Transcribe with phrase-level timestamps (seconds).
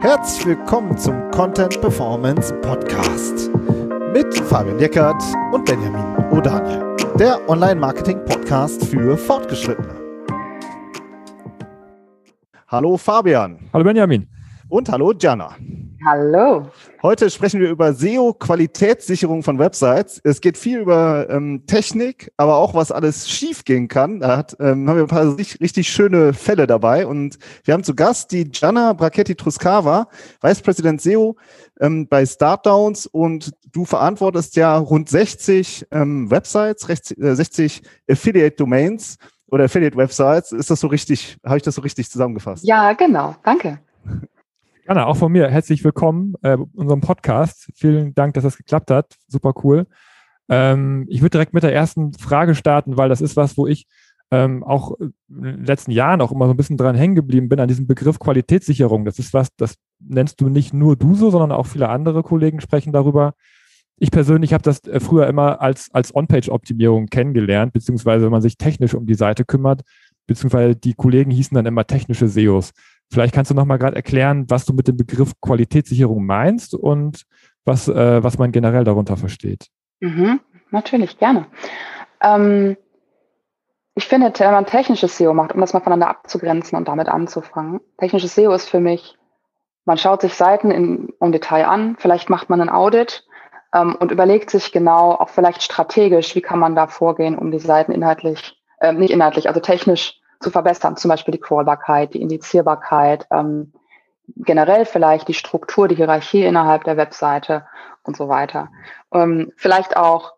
[0.00, 3.50] Herzlich willkommen zum Content Performance Podcast
[4.12, 5.22] mit Fabian Deckert
[5.52, 9.94] und Benjamin O'Daniel, der Online-Marketing-Podcast für Fortgeschrittene.
[12.68, 13.58] Hallo Fabian.
[13.72, 14.28] Hallo Benjamin.
[14.68, 15.56] Und hallo Jana.
[16.06, 16.70] Hallo.
[17.02, 20.20] Heute sprechen wir über SEO-Qualitätssicherung von Websites.
[20.22, 24.20] Es geht viel über ähm, Technik, aber auch was alles schiefgehen kann.
[24.20, 27.08] Da hat, ähm, haben wir ein paar richtig, richtig, schöne Fälle dabei.
[27.08, 30.06] Und wir haben zu Gast die Gianna Brachetti-Truskava,
[30.42, 31.34] Vice President SEO
[31.80, 33.06] ähm, bei Startdowns.
[33.08, 39.16] Und du verantwortest ja rund 60 ähm, Websites, 60 äh, Affiliate-Domains
[39.48, 40.52] oder Affiliate-Websites.
[40.52, 41.36] Ist das so richtig?
[41.44, 42.64] Habe ich das so richtig zusammengefasst?
[42.64, 43.34] Ja, genau.
[43.42, 43.80] Danke.
[44.88, 47.72] Jana, auch von mir herzlich willkommen äh, unserem Podcast.
[47.74, 49.16] Vielen Dank, dass das geklappt hat.
[49.26, 49.88] Super cool.
[50.48, 53.88] Ähm, ich würde direkt mit der ersten Frage starten, weil das ist was, wo ich
[54.30, 57.58] ähm, auch in den letzten Jahren auch immer so ein bisschen dran hängen geblieben bin,
[57.58, 59.04] an diesem Begriff Qualitätssicherung.
[59.04, 62.60] Das ist was, das nennst du nicht nur du so, sondern auch viele andere Kollegen
[62.60, 63.34] sprechen darüber.
[63.98, 68.56] Ich persönlich habe das äh, früher immer als, als On-Page-Optimierung kennengelernt, beziehungsweise wenn man sich
[68.56, 69.82] technisch um die Seite kümmert,
[70.28, 72.72] beziehungsweise die Kollegen hießen dann immer technische SEOs.
[73.12, 77.24] Vielleicht kannst du noch mal gerade erklären, was du mit dem Begriff Qualitätssicherung meinst und
[77.64, 79.68] was, äh, was man generell darunter versteht.
[80.00, 80.40] Mhm,
[80.70, 81.46] natürlich, gerne.
[82.20, 82.76] Ähm,
[83.94, 87.80] ich finde, wenn man technisches SEO macht, um das mal voneinander abzugrenzen und damit anzufangen,
[87.98, 89.16] technisches SEO ist für mich,
[89.86, 93.24] man schaut sich Seiten in, im Detail an, vielleicht macht man ein Audit
[93.72, 97.58] ähm, und überlegt sich genau, auch vielleicht strategisch, wie kann man da vorgehen, um die
[97.58, 103.26] Seiten inhaltlich, äh, nicht inhaltlich, also technisch zu verbessern, zum Beispiel die Crawlbarkeit, die Indizierbarkeit,
[103.30, 103.72] ähm,
[104.36, 107.66] generell vielleicht die Struktur, die Hierarchie innerhalb der Webseite
[108.02, 108.70] und so weiter.
[109.12, 110.34] Ähm, vielleicht auch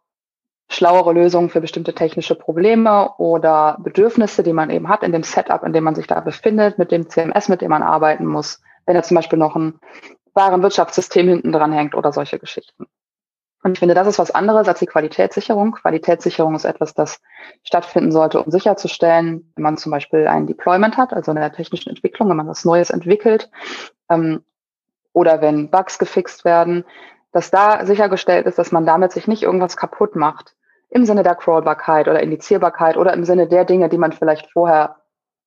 [0.71, 5.63] schlauere Lösungen für bestimmte technische Probleme oder Bedürfnisse, die man eben hat in dem Setup,
[5.63, 8.95] in dem man sich da befindet, mit dem CMS, mit dem man arbeiten muss, wenn
[8.95, 9.81] da zum Beispiel noch ein
[10.35, 12.87] Warenwirtschaftssystem hinten dran hängt oder solche Geschichten.
[13.63, 15.73] Und ich finde, das ist was anderes als die Qualitätssicherung.
[15.73, 17.21] Qualitätssicherung ist etwas, das
[17.65, 21.91] stattfinden sollte, um sicherzustellen, wenn man zum Beispiel ein Deployment hat, also in der technischen
[21.91, 23.51] Entwicklung, wenn man was Neues entwickelt,
[24.09, 24.45] ähm,
[25.13, 26.85] oder wenn Bugs gefixt werden,
[27.33, 30.55] dass da sichergestellt ist, dass man damit sich nicht irgendwas kaputt macht.
[30.91, 34.97] Im Sinne der Crawlbarkeit oder Indizierbarkeit oder im Sinne der Dinge, die man vielleicht vorher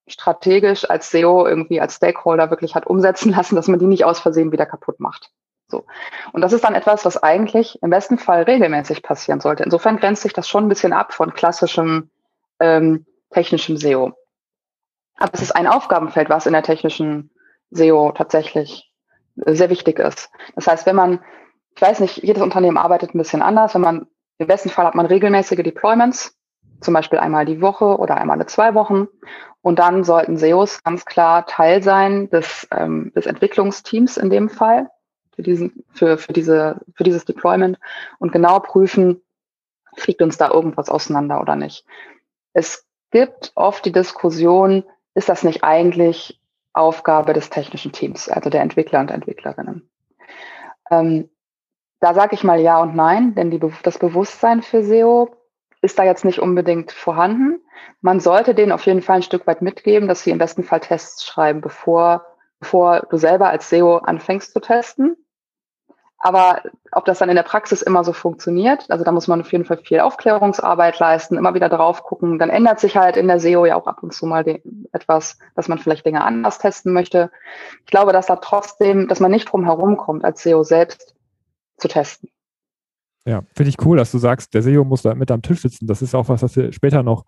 [0.07, 4.19] strategisch als SEO irgendwie als Stakeholder wirklich hat umsetzen lassen, dass man die nicht aus
[4.19, 5.31] Versehen wieder kaputt macht.
[5.71, 5.85] So.
[6.33, 9.63] Und das ist dann etwas, was eigentlich im besten Fall regelmäßig passieren sollte.
[9.63, 12.11] Insofern grenzt sich das schon ein bisschen ab von klassischem
[12.59, 14.13] ähm, technischem SEO.
[15.17, 17.31] Aber es ist ein Aufgabenfeld, was in der technischen
[17.71, 18.91] SEO tatsächlich
[19.35, 20.29] sehr wichtig ist.
[20.55, 21.19] Das heißt, wenn man,
[21.75, 23.73] ich weiß nicht, jedes Unternehmen arbeitet ein bisschen anders.
[23.73, 24.07] Wenn man,
[24.37, 26.35] im besten Fall hat man regelmäßige Deployments,
[26.81, 29.07] zum Beispiel einmal die Woche oder einmal alle zwei Wochen.
[29.61, 34.89] Und dann sollten SEOs ganz klar Teil sein des, ähm, des Entwicklungsteams in dem Fall
[35.35, 37.79] für, diesen, für, für, diese, für dieses Deployment
[38.19, 39.21] und genau prüfen,
[39.95, 41.85] fliegt uns da irgendwas auseinander oder nicht.
[42.53, 44.83] Es gibt oft die Diskussion,
[45.13, 46.39] ist das nicht eigentlich
[46.73, 49.89] Aufgabe des technischen Teams, also der Entwickler und Entwicklerinnen?
[50.89, 51.29] Ähm,
[51.99, 55.35] da sage ich mal ja und nein, denn die, das Bewusstsein für SEO
[55.81, 57.61] ist da jetzt nicht unbedingt vorhanden.
[58.01, 60.79] Man sollte denen auf jeden Fall ein Stück weit mitgeben, dass sie im besten Fall
[60.79, 62.25] Tests schreiben, bevor,
[62.61, 65.17] bevor du selber als SEO anfängst zu testen.
[66.23, 66.61] Aber
[66.91, 69.65] ob das dann in der Praxis immer so funktioniert, also da muss man auf jeden
[69.65, 72.37] Fall viel Aufklärungsarbeit leisten, immer wieder drauf gucken.
[72.37, 74.45] Dann ändert sich halt in der SEO ja auch ab und zu mal
[74.91, 77.31] etwas, dass man vielleicht Dinge anders testen möchte.
[77.79, 81.15] Ich glaube, dass da trotzdem, dass man nicht drum herum kommt, als SEO selbst
[81.77, 82.29] zu testen.
[83.25, 85.87] Ja, finde ich cool, dass du sagst, der SEO muss da mit am Tisch sitzen.
[85.87, 87.25] Das ist auch was, was wir später noch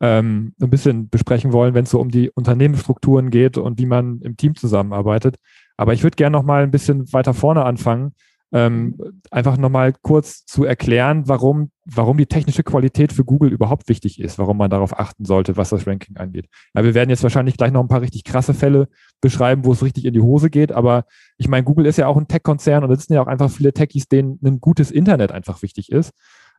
[0.00, 4.20] ähm, ein bisschen besprechen wollen, wenn es so um die Unternehmensstrukturen geht und wie man
[4.20, 5.36] im Team zusammenarbeitet.
[5.76, 8.12] Aber ich würde gerne noch mal ein bisschen weiter vorne anfangen,
[8.52, 8.96] ähm,
[9.32, 14.20] einfach noch mal kurz zu erklären, warum, warum die technische Qualität für Google überhaupt wichtig
[14.20, 16.46] ist, warum man darauf achten sollte, was das Ranking angeht.
[16.72, 18.88] Ja, wir werden jetzt wahrscheinlich gleich noch ein paar richtig krasse Fälle
[19.20, 21.04] beschreiben, wo es richtig in die Hose geht, aber
[21.36, 23.72] ich meine, Google ist ja auch ein Tech-Konzern und da sitzen ja auch einfach viele
[23.72, 26.12] Techies, denen ein gutes Internet einfach wichtig ist.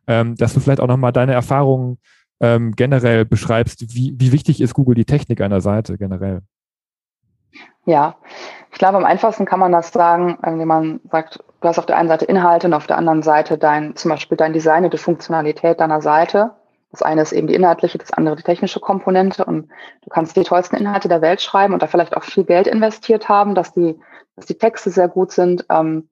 [0.08, 1.98] Ähm, dass du vielleicht auch noch mal deine Erfahrungen
[2.40, 6.42] ähm, generell beschreibst, wie, wie wichtig ist Google die Technik einer Seite generell?
[7.86, 8.16] Ja,
[8.72, 11.96] ich glaube, am einfachsten kann man das sagen, indem man sagt, du hast auf der
[11.96, 14.98] einen Seite Inhalte und auf der anderen Seite dein, zum Beispiel dein Design und die
[14.98, 16.50] Funktionalität deiner Seite.
[16.90, 19.68] Das eine ist eben die inhaltliche, das andere die technische Komponente und
[20.02, 23.28] du kannst die tollsten Inhalte der Welt schreiben und da vielleicht auch viel Geld investiert
[23.28, 23.98] haben, dass die,
[24.34, 26.08] dass die Texte sehr gut sind, ähm,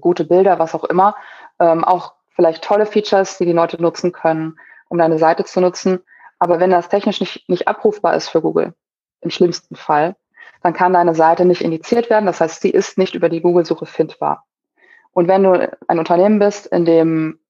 [0.00, 1.14] gute Bilder, was auch immer,
[1.58, 4.56] ähm, auch vielleicht tolle Features, die die Leute nutzen können,
[4.92, 6.00] um deine Seite zu nutzen.
[6.38, 8.74] Aber wenn das technisch nicht, nicht abrufbar ist für Google,
[9.22, 10.16] im schlimmsten Fall,
[10.62, 12.26] dann kann deine Seite nicht indiziert werden.
[12.26, 14.44] Das heißt, sie ist nicht über die Google-Suche findbar.
[15.12, 17.40] Und wenn du ein Unternehmen bist, in dem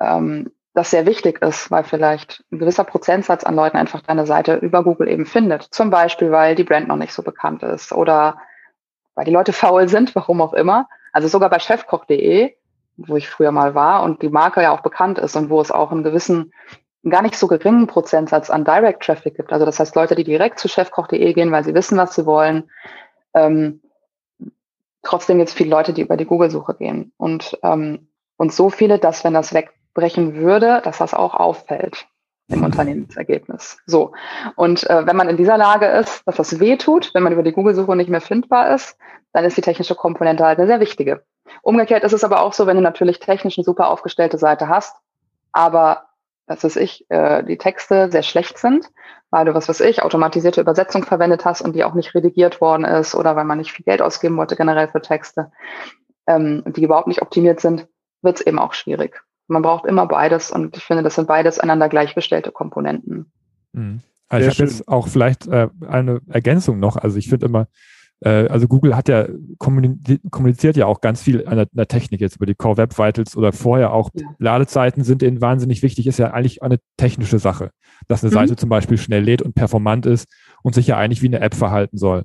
[0.00, 4.56] ähm, das sehr wichtig ist, weil vielleicht ein gewisser Prozentsatz an Leuten einfach deine Seite
[4.56, 5.62] über Google eben findet.
[5.62, 8.36] Zum Beispiel, weil die Brand noch nicht so bekannt ist oder
[9.14, 10.88] weil die Leute faul sind, warum auch immer.
[11.12, 12.54] Also sogar bei chefkoch.de,
[12.96, 15.70] wo ich früher mal war und die Marke ja auch bekannt ist und wo es
[15.70, 16.52] auch einen gewissen,
[17.04, 19.52] einen gar nicht so geringen Prozentsatz an Direct Traffic gibt.
[19.52, 22.70] Also das heißt Leute, die direkt zu chefkoch.de gehen, weil sie wissen, was sie wollen.
[23.34, 23.80] Ähm,
[25.02, 27.12] trotzdem es viele Leute, die über die Google-Suche gehen.
[27.16, 32.06] Und, ähm, und so viele, dass wenn das wegbrechen würde, dass das auch auffällt
[32.48, 33.78] im Unternehmensergebnis.
[33.86, 34.12] So.
[34.56, 37.42] Und äh, wenn man in dieser Lage ist, dass das weh tut, wenn man über
[37.42, 38.96] die Google-Suche nicht mehr findbar ist,
[39.32, 41.24] dann ist die technische Komponente halt eine sehr wichtige.
[41.62, 44.96] Umgekehrt ist es aber auch so, wenn du natürlich technisch eine super aufgestellte Seite hast,
[45.52, 46.04] aber
[46.46, 48.86] was weiß ich, äh, die Texte sehr schlecht sind,
[49.30, 52.84] weil du, was weiß ich, automatisierte Übersetzung verwendet hast und die auch nicht redigiert worden
[52.84, 55.52] ist oder weil man nicht viel Geld ausgeben wollte generell für Texte,
[56.26, 57.88] ähm, die überhaupt nicht optimiert sind,
[58.22, 59.22] wird es eben auch schwierig.
[59.48, 63.30] Man braucht immer beides und ich finde, das sind beides einander gleichgestellte Komponenten.
[63.72, 64.00] Mhm.
[64.28, 66.96] Also ich habe jetzt auch vielleicht äh, eine Ergänzung noch.
[66.96, 67.66] Also ich finde immer,
[68.28, 69.26] also Google hat ja
[69.58, 73.36] kommuniziert ja auch ganz viel an der, der, Technik jetzt über die Core Web Vitals
[73.36, 74.26] oder vorher auch ja.
[74.38, 77.70] Ladezeiten sind ihnen wahnsinnig wichtig, ist ja eigentlich eine technische Sache,
[78.08, 78.34] dass eine mhm.
[78.34, 80.28] Seite zum Beispiel schnell lädt und performant ist
[80.62, 82.24] und sich ja eigentlich wie eine App verhalten soll.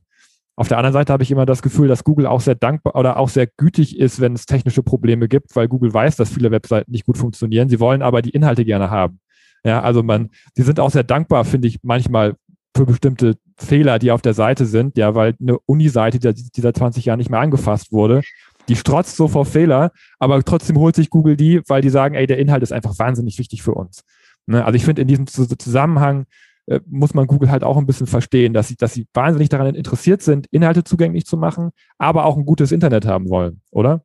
[0.55, 3.17] Auf der anderen Seite habe ich immer das Gefühl, dass Google auch sehr dankbar oder
[3.17, 6.91] auch sehr gütig ist, wenn es technische Probleme gibt, weil Google weiß, dass viele Webseiten
[6.91, 7.69] nicht gut funktionieren.
[7.69, 9.19] Sie wollen aber die Inhalte gerne haben.
[9.63, 12.35] Ja, also man, sie sind auch sehr dankbar, finde ich, manchmal
[12.75, 16.77] für bestimmte Fehler, die auf der Seite sind, ja, weil eine Uni-Seite, die, die seit
[16.77, 18.21] 20 Jahren nicht mehr angefasst wurde,
[18.67, 22.27] die strotzt so vor Fehler, aber trotzdem holt sich Google die, weil die sagen, ey,
[22.27, 24.03] der Inhalt ist einfach wahnsinnig wichtig für uns.
[24.45, 24.63] Ne?
[24.63, 26.25] Also ich finde, in diesem Zusammenhang
[26.67, 29.73] äh, muss man Google halt auch ein bisschen verstehen, dass sie, dass sie wahnsinnig daran
[29.73, 34.01] interessiert sind, Inhalte zugänglich zu machen, aber auch ein gutes Internet haben wollen, oder?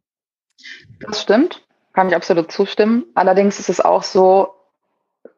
[1.00, 3.04] Das stimmt, kann ich absolut zustimmen.
[3.14, 4.54] Allerdings ist es auch so,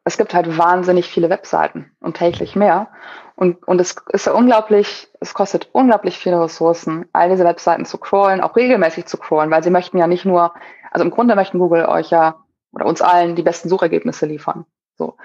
[0.04, 2.88] es gibt halt wahnsinnig viele Webseiten und täglich mehr.
[3.36, 8.40] Und, und es ist unglaublich, es kostet unglaublich viele Ressourcen, all diese Webseiten zu crawlen,
[8.40, 10.54] auch regelmäßig zu crawlen, weil sie möchten ja nicht nur,
[10.92, 14.66] also im Grunde möchten Google euch ja oder uns allen die besten Suchergebnisse liefern.
[14.96, 15.16] So.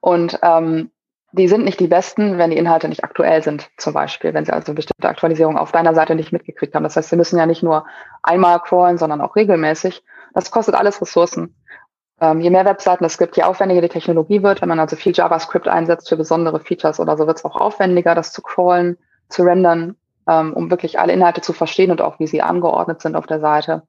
[0.00, 0.90] Und ähm,
[1.32, 4.52] die sind nicht die besten, wenn die Inhalte nicht aktuell sind, zum Beispiel, wenn sie
[4.52, 6.84] also bestimmte Aktualisierungen auf deiner Seite nicht mitgekriegt haben.
[6.84, 7.86] Das heißt, sie müssen ja nicht nur
[8.22, 10.02] einmal crawlen, sondern auch regelmäßig.
[10.32, 11.54] Das kostet alles Ressourcen.
[12.20, 15.12] Ähm, je mehr Webseiten es gibt, je aufwendiger die Technologie wird, wenn man also viel
[15.14, 18.98] JavaScript einsetzt für besondere Features oder so, wird es auch aufwendiger, das zu crawlen,
[19.28, 23.14] zu rendern, ähm, um wirklich alle Inhalte zu verstehen und auch wie sie angeordnet sind
[23.14, 23.82] auf der Seite.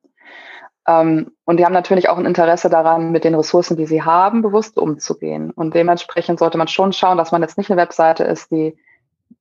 [0.87, 4.41] Ähm, und die haben natürlich auch ein Interesse daran, mit den Ressourcen, die sie haben,
[4.41, 5.51] bewusst umzugehen.
[5.51, 8.77] Und dementsprechend sollte man schon schauen, dass man jetzt nicht eine Webseite ist, die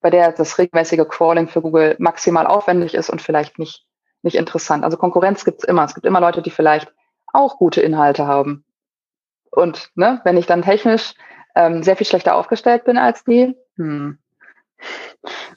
[0.01, 3.87] bei der das regelmäßige Crawling für Google maximal aufwendig ist und vielleicht nicht,
[4.23, 4.85] nicht interessant.
[4.85, 5.85] Also Konkurrenz gibt es immer.
[5.85, 6.93] Es gibt immer Leute, die vielleicht
[7.33, 8.65] auch gute Inhalte haben.
[9.51, 11.15] Und ne, wenn ich dann technisch
[11.55, 14.19] ähm, sehr viel schlechter aufgestellt bin als die, hm,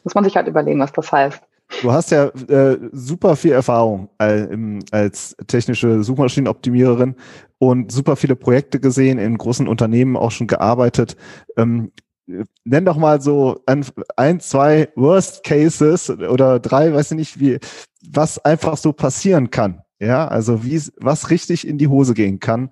[0.04, 1.42] muss man sich halt überlegen, was das heißt.
[1.82, 7.16] Du hast ja äh, super viel Erfahrung als technische Suchmaschinenoptimiererin
[7.60, 11.16] und super viele Projekte gesehen, in großen Unternehmen auch schon gearbeitet.
[11.56, 11.94] Ähm,
[12.66, 13.86] nenn doch mal so ein,
[14.18, 17.60] ein, zwei Worst Cases oder drei, weiß ich nicht, wie,
[18.06, 22.72] was einfach so passieren kann ja, also wie was richtig in die Hose gehen kann.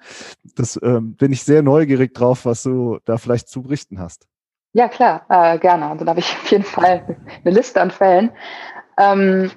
[0.55, 4.27] Das ähm, bin ich sehr neugierig drauf, was du da vielleicht zu berichten hast.
[4.73, 5.85] Ja, klar, äh, gerne.
[5.85, 8.31] Also da habe ich auf jeden Fall eine Liste an Fällen.
[8.97, 9.51] Ähm,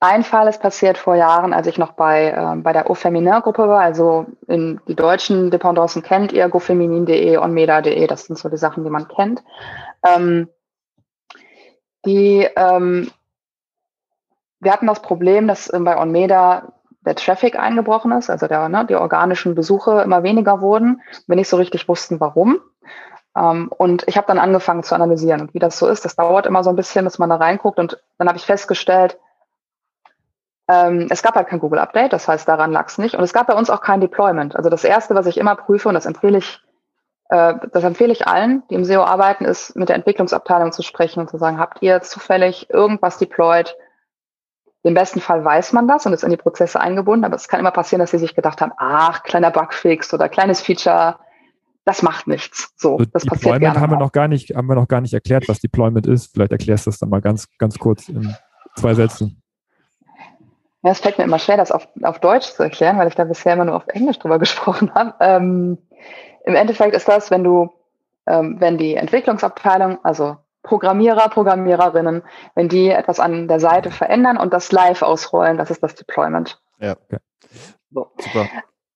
[0.00, 3.80] ein Fall ist passiert vor Jahren, als ich noch bei, äh, bei der Aufeminin-Gruppe war.
[3.80, 8.90] Also in die deutschen Dependancen kennt ihr, gofeminin.de, onmeda.de, das sind so die Sachen, die
[8.90, 9.42] man kennt.
[10.06, 10.48] Ähm,
[12.04, 13.10] die ähm,
[14.60, 16.72] wir hatten das Problem, dass äh, bei OnMeda
[17.06, 21.48] der Traffic eingebrochen ist, also der, ne, die organischen Besuche immer weniger wurden, wir nicht
[21.48, 22.60] so richtig wussten, warum.
[23.36, 25.40] Ähm, und ich habe dann angefangen zu analysieren.
[25.40, 27.78] Und wie das so ist, das dauert immer so ein bisschen, dass man da reinguckt.
[27.78, 29.18] Und dann habe ich festgestellt,
[30.68, 33.14] ähm, es gab halt kein Google-Update, das heißt, daran lag es nicht.
[33.14, 34.56] Und es gab bei uns auch kein Deployment.
[34.56, 36.60] Also das Erste, was ich immer prüfe, und das empfehle ich,
[37.28, 41.20] äh, das empfehle ich allen, die im SEO arbeiten, ist, mit der Entwicklungsabteilung zu sprechen
[41.20, 43.76] und zu sagen, habt ihr zufällig irgendwas deployed,
[44.86, 47.58] im besten Fall weiß man das und ist in die Prozesse eingebunden, aber es kann
[47.58, 51.16] immer passieren, dass sie sich gedacht haben, ach, kleiner Bugfix oder kleines Feature,
[51.84, 52.72] das macht nichts.
[52.76, 55.00] So, also das passiert Deployment gerne haben wir noch gar nicht, haben wir noch gar
[55.00, 56.32] nicht erklärt, was Deployment ist.
[56.32, 58.34] Vielleicht erklärst du das dann mal ganz, ganz kurz in
[58.76, 59.42] zwei Sätzen.
[60.82, 63.24] Ja, es fällt mir immer schwer, das auf, auf Deutsch zu erklären, weil ich da
[63.24, 65.14] bisher immer nur auf Englisch drüber gesprochen habe.
[65.18, 65.78] Ähm,
[66.44, 67.70] Im Endeffekt ist das, wenn du,
[68.26, 70.36] ähm, wenn die Entwicklungsabteilung, also
[70.66, 72.22] Programmierer, Programmiererinnen,
[72.54, 76.60] wenn die etwas an der Seite verändern und das live ausrollen, das ist das Deployment.
[76.80, 76.92] Ja.
[76.92, 77.18] Okay.
[77.90, 78.10] So.
[78.18, 78.46] Super.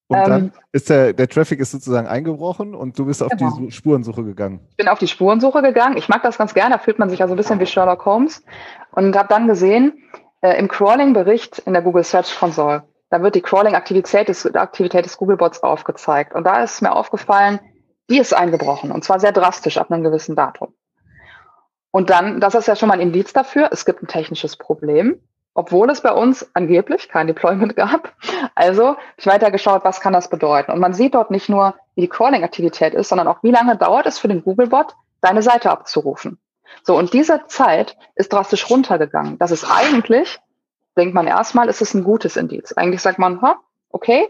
[0.07, 3.57] Und ähm, dann ist der, der Traffic ist sozusagen eingebrochen und du bist auf genau.
[3.57, 4.59] die Spurensuche gegangen.
[4.71, 5.95] Ich bin auf die Spurensuche gegangen.
[5.95, 8.05] Ich mag das ganz gerne, da fühlt man sich ja so ein bisschen wie Sherlock
[8.05, 8.43] Holmes
[8.91, 10.03] und habe dann gesehen,
[10.41, 15.17] äh, im Crawling-Bericht in der Google Search Console, da wird die Crawling-Aktivität des, Aktivität des
[15.17, 16.35] Googlebots aufgezeigt.
[16.35, 17.61] Und da ist mir aufgefallen,
[18.09, 20.73] die ist eingebrochen und zwar sehr drastisch ab einem gewissen Datum.
[21.91, 25.19] Und dann, das ist ja schon mal ein Indiz dafür, es gibt ein technisches Problem,
[25.53, 28.13] obwohl es bei uns angeblich kein Deployment gab.
[28.55, 30.71] Also ich weiter geschaut, was kann das bedeuten.
[30.71, 34.05] Und man sieht dort nicht nur, wie die Crawling-Aktivität ist, sondern auch, wie lange dauert
[34.05, 36.39] es für den Googlebot, deine Seite abzurufen.
[36.83, 39.37] So, und diese Zeit ist drastisch runtergegangen.
[39.37, 40.39] Das ist eigentlich,
[40.97, 42.71] denkt man erstmal, ist es ein gutes Indiz.
[42.73, 44.29] Eigentlich sagt man, ha, okay,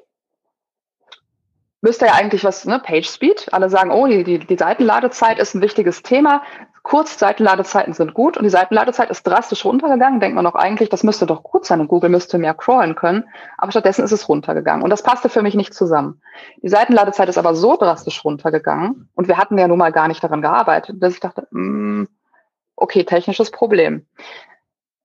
[1.82, 3.48] müsste ja eigentlich was, ne, Page Speed.
[3.52, 6.44] Alle sagen, oh, die, die, die Seitenladezeit ist ein wichtiges Thema.
[6.84, 10.20] Kurzseitenladezeiten sind gut und die Seitenladezeit ist drastisch runtergegangen.
[10.20, 13.26] Denkt man doch eigentlich, das müsste doch gut sein und Google müsste mehr crawlen können.
[13.58, 14.84] Aber stattdessen ist es runtergegangen.
[14.84, 16.22] Und das passte für mich nicht zusammen.
[16.64, 20.24] Die Seitenladezeit ist aber so drastisch runtergegangen und wir hatten ja nun mal gar nicht
[20.24, 22.08] daran gearbeitet, dass ich dachte, mh, mm,
[22.76, 24.08] okay, technisches Problem.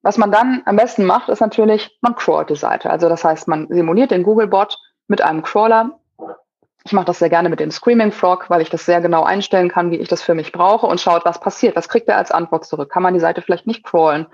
[0.01, 2.91] Was man dann am besten macht, ist natürlich, man crawlt die Seite.
[2.91, 4.79] Also das heißt, man simuliert den Googlebot
[5.09, 5.99] mit einem Crawler.
[6.87, 9.69] Ich mache das sehr gerne mit dem Screaming Frog, weil ich das sehr genau einstellen
[9.69, 11.75] kann, wie ich das für mich brauche und schaut, was passiert.
[11.75, 12.93] Was kriegt er als Antwort zurück?
[12.93, 14.29] Kann man die Seite vielleicht nicht crawlen?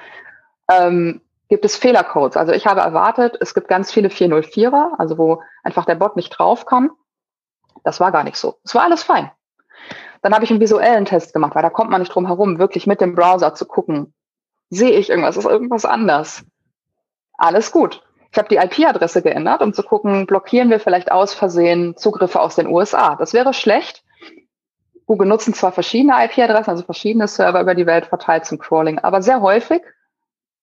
[0.70, 2.36] Ähm, gibt es Fehlercodes?
[2.36, 6.28] Also ich habe erwartet, es gibt ganz viele 404er, also wo einfach der Bot nicht
[6.28, 6.90] drauf kann.
[7.84, 8.58] Das war gar nicht so.
[8.64, 9.30] Es war alles fein.
[10.20, 12.86] Dann habe ich einen visuellen Test gemacht, weil da kommt man nicht drum herum, wirklich
[12.86, 14.12] mit dem Browser zu gucken.
[14.68, 15.38] Sehe ich irgendwas?
[15.38, 16.44] Ist irgendwas anders?
[17.38, 18.04] Alles gut.
[18.32, 22.56] Ich habe die IP-Adresse geändert, um zu gucken, blockieren wir vielleicht aus Versehen Zugriffe aus
[22.56, 23.14] den USA.
[23.16, 24.02] Das wäre schlecht.
[25.04, 29.20] Google nutzen zwar verschiedene IP-Adressen, also verschiedene Server über die Welt verteilt zum Crawling, aber
[29.20, 29.82] sehr häufig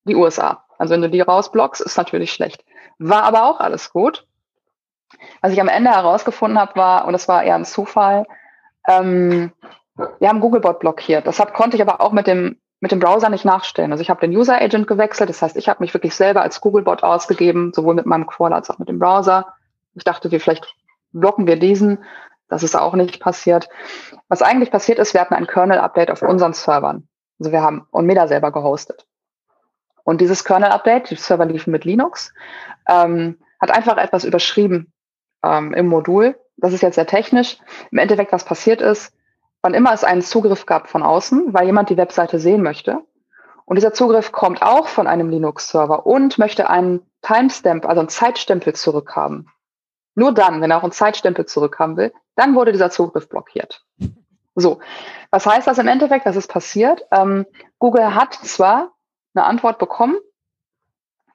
[0.06, 0.66] die USA.
[0.80, 2.66] Also wenn du die rausblockst, ist natürlich schlecht.
[2.98, 4.26] War aber auch alles gut.
[5.42, 8.26] Was ich am Ende herausgefunden habe, war, und das war eher ein Zufall,
[8.88, 9.52] ähm,
[10.20, 11.28] wir haben Googlebot blockiert.
[11.28, 13.92] Das hat, konnte ich aber auch mit dem, mit dem Browser nicht nachstellen.
[13.92, 15.30] Also ich habe den User Agent gewechselt.
[15.30, 18.70] Das heißt, ich habe mich wirklich selber als Googlebot ausgegeben, sowohl mit meinem Crawler als
[18.70, 19.54] auch mit dem Browser.
[19.96, 20.74] Ich dachte, wir vielleicht
[21.12, 22.04] blocken wir diesen.
[22.48, 23.70] Das ist auch nicht passiert.
[24.28, 27.08] Was eigentlich passiert ist, wir hatten ein Kernel-Update auf unseren Servern.
[27.40, 29.06] Also wir haben Onmeda selber gehostet.
[30.04, 32.34] Und dieses Kernel-Update, die Server liefen mit Linux,
[32.88, 34.92] ähm, hat einfach etwas überschrieben
[35.44, 37.58] ähm, im Modul das ist jetzt sehr technisch.
[37.92, 39.14] Im Endeffekt, was passiert ist,
[39.62, 43.02] wann immer es einen Zugriff gab von außen, weil jemand die Webseite sehen möchte,
[43.70, 48.74] und dieser Zugriff kommt auch von einem Linux-Server und möchte einen Timestamp, also einen Zeitstempel
[48.74, 49.52] zurückhaben.
[50.16, 53.86] Nur dann, wenn er auch einen Zeitstempel zurückhaben will, dann wurde dieser Zugriff blockiert.
[54.56, 54.80] So,
[55.30, 56.26] was heißt das im Endeffekt?
[56.26, 57.06] Was ist passiert?
[57.12, 57.46] Ähm,
[57.78, 58.94] Google hat zwar
[59.36, 60.18] eine Antwort bekommen,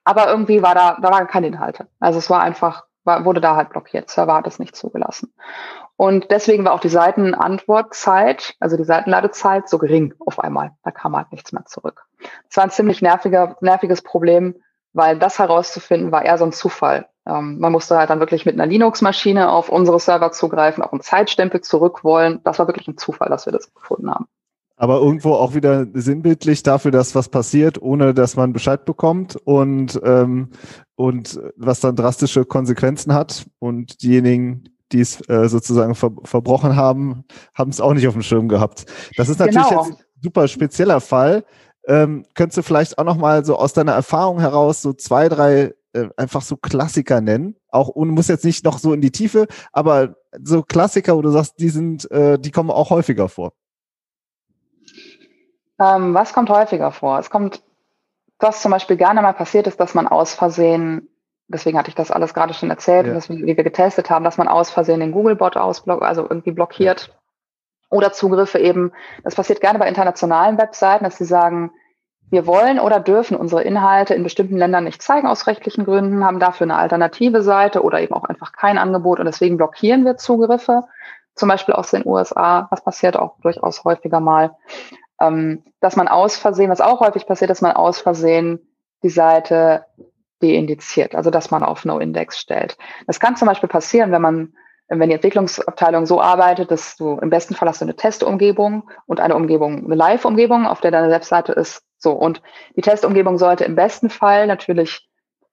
[0.02, 1.86] aber irgendwie war da, da waren keine Inhalte.
[2.00, 4.10] Also es war einfach war, wurde da halt blockiert.
[4.10, 5.32] Server hat es nicht zugelassen.
[5.96, 10.72] Und deswegen war auch die Seitenantwortzeit, also die Seitenladezeit, so gering auf einmal.
[10.82, 12.04] Da kam halt nichts mehr zurück.
[12.48, 14.56] Das war ein ziemlich nerviger, nerviges Problem,
[14.92, 17.06] weil das herauszufinden war eher so ein Zufall.
[17.26, 21.00] Ähm, man musste halt dann wirklich mit einer Linux-Maschine auf unsere Server zugreifen, auch einen
[21.00, 22.40] Zeitstempel zurück wollen.
[22.44, 24.26] Das war wirklich ein Zufall, dass wir das gefunden haben.
[24.76, 30.00] Aber irgendwo auch wieder sinnbildlich dafür, dass was passiert, ohne dass man Bescheid bekommt und,
[30.04, 30.50] ähm,
[30.96, 33.46] und was dann drastische Konsequenzen hat.
[33.60, 38.22] Und diejenigen, die es äh, sozusagen ver verbrochen haben, haben es auch nicht auf dem
[38.22, 38.86] Schirm gehabt.
[39.16, 39.84] Das ist natürlich genau.
[39.84, 41.44] jetzt ein super spezieller Fall.
[41.86, 46.08] Ähm, könntest du vielleicht auch nochmal so aus deiner Erfahrung heraus so zwei, drei äh,
[46.16, 47.56] einfach so Klassiker nennen?
[47.68, 51.30] Auch und muss jetzt nicht noch so in die Tiefe, aber so Klassiker, wo du
[51.30, 53.52] sagst, die sind, äh, die kommen auch häufiger vor.
[55.78, 57.18] Ähm, was kommt häufiger vor?
[57.18, 57.62] Es kommt,
[58.38, 61.08] was zum Beispiel gerne mal passiert ist, dass man aus Versehen,
[61.48, 63.14] deswegen hatte ich das alles gerade schon erzählt, ja.
[63.14, 66.52] dass wir, wie wir getestet haben, dass man aus Versehen den Googlebot ausblockt, also irgendwie
[66.52, 67.08] blockiert.
[67.08, 67.14] Ja.
[67.90, 71.70] Oder Zugriffe eben, das passiert gerne bei internationalen Webseiten, dass sie sagen,
[72.30, 76.40] wir wollen oder dürfen unsere Inhalte in bestimmten Ländern nicht zeigen aus rechtlichen Gründen, haben
[76.40, 80.84] dafür eine alternative Seite oder eben auch einfach kein Angebot und deswegen blockieren wir Zugriffe,
[81.34, 82.66] zum Beispiel aus den USA.
[82.70, 84.56] Das passiert auch durchaus häufiger mal
[85.20, 88.60] ähm, dass man aus Versehen, was auch häufig passiert, dass man aus Versehen
[89.02, 89.86] die Seite
[90.42, 92.76] deindiziert, also dass man auf No-Index stellt.
[93.06, 94.52] Das kann zum Beispiel passieren, wenn man
[94.88, 99.18] wenn die Entwicklungsabteilung so arbeitet, dass du im besten Fall hast du eine Testumgebung und
[99.18, 101.82] eine Umgebung, eine Live-Umgebung, auf der deine Webseite ist.
[101.96, 102.12] So.
[102.12, 102.42] Und
[102.76, 105.08] die Testumgebung sollte im besten Fall natürlich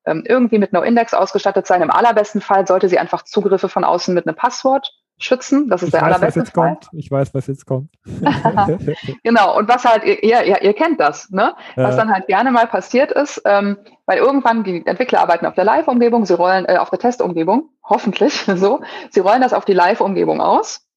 [0.06, 1.82] ähm, irgendwie mit No-Index ausgestattet sein.
[1.82, 4.92] Im allerbesten Fall sollte sie einfach Zugriffe von außen mit einem Passwort
[5.24, 5.70] schützen.
[5.70, 6.70] Das ist ich der weiß, allerbeste was jetzt Fall.
[6.70, 6.90] kommt.
[6.94, 7.90] Ich weiß, was jetzt kommt.
[9.24, 11.54] genau, und was halt, ihr, ihr, ihr kennt das, ne?
[11.76, 11.98] Was Äh.
[11.98, 16.26] dann halt gerne mal passiert ist, ähm, weil irgendwann die Entwickler arbeiten auf der Live-Umgebung,
[16.26, 20.88] sie rollen äh, auf der Testumgebung, hoffentlich so, sie rollen das auf die Live-Umgebung aus.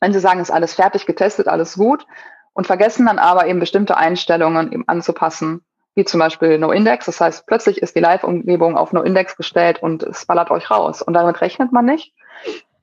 [0.00, 2.06] Wenn sie sagen, ist alles fertig, getestet, alles gut,
[2.54, 5.62] und vergessen dann aber eben bestimmte Einstellungen eben anzupassen,
[5.94, 7.06] wie zum Beispiel No-Index.
[7.06, 11.02] Das heißt, plötzlich ist die Live-Umgebung auf No-Index gestellt und es ballert euch raus.
[11.02, 12.14] Und damit rechnet man nicht.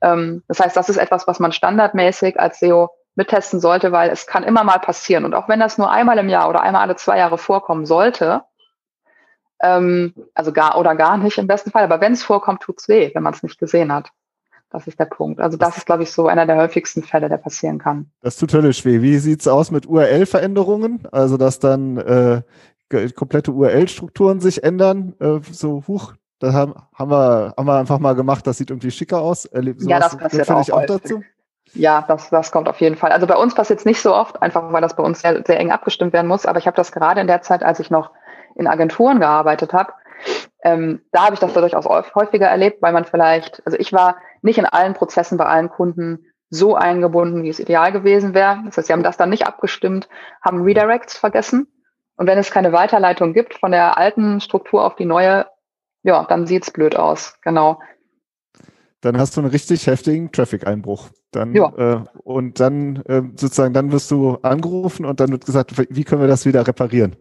[0.02, 4.26] Ähm, das heißt, das ist etwas, was man standardmäßig als SEO mittesten sollte, weil es
[4.26, 5.24] kann immer mal passieren.
[5.24, 8.42] Und auch wenn das nur einmal im Jahr oder einmal alle zwei Jahre vorkommen sollte,
[9.60, 13.10] ähm, also gar oder gar nicht im besten Fall, aber wenn es vorkommt, tut's weh,
[13.14, 14.10] wenn man es nicht gesehen hat.
[14.70, 15.40] Das ist der Punkt.
[15.40, 18.10] Also das ist, glaube ich, so einer der häufigsten Fälle, der passieren kann.
[18.22, 19.02] Das tut höllisch weh.
[19.02, 21.08] Wie sieht's aus mit URL-Veränderungen?
[21.10, 22.42] Also, dass dann äh,
[23.16, 25.14] komplette URL-Strukturen sich ändern?
[25.18, 28.90] Äh, so, huch, da haben, haben, wir, haben wir einfach mal gemacht, das sieht irgendwie
[28.90, 29.44] schicker aus.
[29.44, 31.22] Erlebt Ja, das passiert auch auch dazu?
[31.74, 33.12] Ja, das, das kommt auf jeden Fall.
[33.12, 35.60] Also bei uns passiert es nicht so oft, einfach weil das bei uns sehr, sehr
[35.60, 36.46] eng abgestimmt werden muss.
[36.46, 38.10] Aber ich habe das gerade in der Zeit, als ich noch
[38.56, 39.92] in Agenturen gearbeitet habe,
[40.64, 44.16] ähm, da habe ich das durchaus häuf- häufiger erlebt, weil man vielleicht, also ich war
[44.42, 48.58] nicht in allen Prozessen bei allen Kunden so eingebunden, wie es ideal gewesen wäre.
[48.64, 50.08] Das heißt, sie haben das dann nicht abgestimmt,
[50.42, 51.68] haben Redirects vergessen.
[52.16, 55.46] Und wenn es keine Weiterleitung gibt von der alten Struktur auf die neue,
[56.02, 57.36] ja, dann sieht's blöd aus.
[57.42, 57.80] Genau.
[59.02, 61.08] Dann hast du einen richtig heftigen Traffic-Einbruch.
[61.30, 61.72] Dann, Ja.
[61.76, 66.20] äh, und dann äh, sozusagen, dann wirst du angerufen und dann wird gesagt, wie können
[66.20, 67.16] wir das wieder reparieren?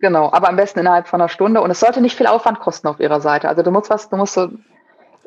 [0.00, 1.60] Genau, aber am besten innerhalb von einer Stunde.
[1.60, 3.48] Und es sollte nicht viel Aufwand kosten auf ihrer Seite.
[3.48, 4.48] Also du musst was, du musst so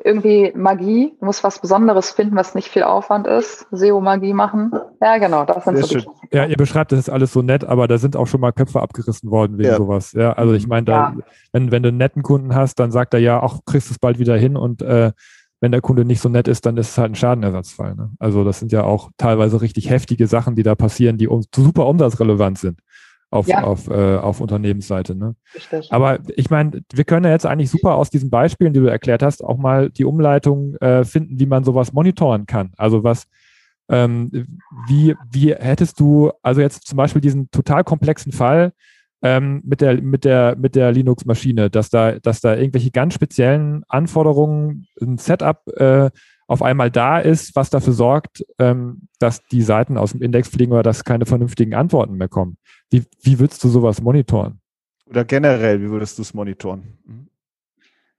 [0.04, 3.66] irgendwie Magie, du musst was Besonderes finden, was nicht viel Aufwand ist.
[3.70, 4.72] SEO-Magie machen.
[5.00, 6.12] Ja, genau, das sind Sehr so die schön.
[6.32, 8.80] Ja, ihr beschreibt das jetzt alles so nett, aber da sind auch schon mal Köpfe
[8.80, 9.76] abgerissen worden wegen Ja.
[9.76, 10.12] sowas.
[10.12, 11.16] Ja, also ich meine, da, Ja.
[11.52, 13.98] wenn, wenn du einen netten Kunden hast, dann sagt er ja, auch kriegst du es
[13.98, 15.12] bald wieder hin und äh,
[15.60, 17.94] wenn der Kunde nicht so nett ist, dann ist es halt ein Schadenersatzfall.
[17.94, 18.10] Ne?
[18.18, 21.86] Also das sind ja auch teilweise richtig heftige Sachen, die da passieren, die um, super
[21.86, 22.80] umsatzrelevant sind
[23.32, 23.64] auf, Ja.
[23.64, 25.14] auf, äh, auf Unternehmensseite.
[25.14, 25.34] Ne?
[25.54, 25.90] Richtig.
[25.90, 29.22] Aber ich meine, wir können ja jetzt eigentlich super aus diesen Beispielen, die du erklärt
[29.22, 32.72] hast, auch mal die Umleitung äh, finden, wie man sowas monitoren kann.
[32.76, 33.26] Also was,
[33.88, 38.72] ähm, wie, wie hättest du, also jetzt zum Beispiel diesen total komplexen Fall
[39.22, 43.82] ähm, mit der, mit der, mit der Linux-Maschine, dass da, dass da irgendwelche ganz speziellen
[43.88, 46.10] Anforderungen, ein Setup äh,
[46.52, 50.72] auf einmal da ist, was dafür sorgt, ähm, dass die Seiten aus dem Index fliegen
[50.72, 52.56] oder dass keine vernünftigen Antworten mehr kommen.
[52.90, 54.60] Wie, wie würdest du sowas monitoren?
[55.08, 56.98] Oder generell, wie würdest du es monitoren?
[57.04, 57.28] Mhm.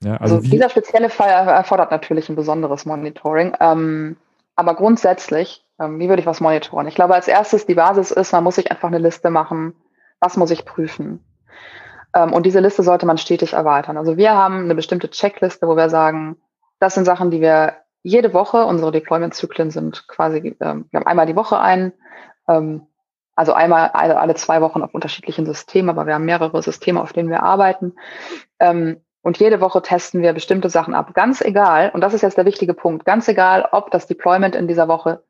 [0.04, 3.54] Ja, Also, also dieser spezielle Fall erfordert natürlich ein besonderes Monitoring.
[3.60, 4.18] Ähm,
[4.56, 6.88] aber grundsätzlich, ähm, wie würde ich was monitoren?
[6.88, 9.74] Ich glaube, als erstes die Basis ist, man muss sich einfach eine Liste machen,
[10.20, 11.24] was muss ich prüfen.
[12.14, 13.98] Ähm, und diese Liste sollte man stetig erweitern.
[13.98, 16.38] Also wir haben eine bestimmte Checkliste, wo wir sagen,
[16.80, 21.26] das sind Sachen, die wir jede Woche, unsere Deployment-Zyklen sind quasi, ähm, wir haben einmal
[21.26, 21.94] die Woche ein,
[22.48, 22.86] ähm,
[23.36, 27.14] also einmal alle, alle zwei Wochen auf unterschiedlichen Systemen, aber wir haben mehrere Systeme, auf
[27.14, 27.94] denen wir arbeiten.
[28.60, 31.14] Ähm, und jede Woche testen wir bestimmte Sachen ab.
[31.14, 34.68] Ganz egal, und das ist jetzt der wichtige Punkt, ganz egal, ob das Deployment in
[34.68, 35.24] dieser Woche